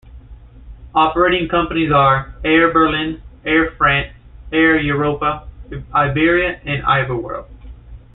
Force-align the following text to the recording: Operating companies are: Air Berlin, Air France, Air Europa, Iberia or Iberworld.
Operating 0.95 1.47
companies 1.47 1.91
are: 1.91 2.33
Air 2.43 2.73
Berlin, 2.73 3.21
Air 3.45 3.69
France, 3.77 4.11
Air 4.51 4.79
Europa, 4.79 5.47
Iberia 5.93 6.59
or 6.65 6.81
Iberworld. 6.83 7.45